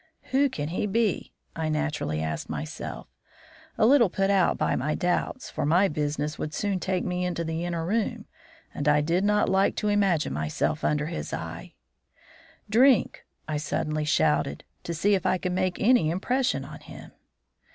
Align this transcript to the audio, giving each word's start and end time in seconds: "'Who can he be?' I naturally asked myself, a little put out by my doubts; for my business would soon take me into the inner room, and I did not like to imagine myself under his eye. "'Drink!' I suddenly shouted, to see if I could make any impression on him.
"'Who 0.31 0.49
can 0.49 0.69
he 0.69 0.87
be?' 0.87 1.31
I 1.55 1.69
naturally 1.69 2.23
asked 2.23 2.49
myself, 2.49 3.05
a 3.77 3.85
little 3.85 4.09
put 4.09 4.31
out 4.31 4.57
by 4.57 4.75
my 4.75 4.95
doubts; 4.95 5.51
for 5.51 5.63
my 5.63 5.87
business 5.89 6.39
would 6.39 6.55
soon 6.55 6.79
take 6.79 7.05
me 7.05 7.23
into 7.23 7.43
the 7.43 7.63
inner 7.65 7.85
room, 7.85 8.25
and 8.73 8.87
I 8.87 9.01
did 9.01 9.23
not 9.23 9.47
like 9.47 9.75
to 9.75 9.89
imagine 9.89 10.33
myself 10.33 10.83
under 10.83 11.05
his 11.05 11.33
eye. 11.33 11.75
"'Drink!' 12.67 13.27
I 13.47 13.57
suddenly 13.57 14.05
shouted, 14.05 14.63
to 14.85 14.95
see 14.95 15.13
if 15.13 15.27
I 15.27 15.37
could 15.37 15.51
make 15.51 15.79
any 15.79 16.09
impression 16.09 16.65
on 16.65 16.79
him. 16.79 17.11